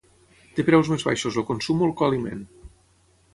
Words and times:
Té 0.59 0.63
preus 0.69 0.89
més 0.93 1.05
baixos 1.09 1.37
el 1.41 1.45
Consum 1.51 1.85
o 1.85 1.87
el 1.91 1.95
Coaliment? 2.01 2.41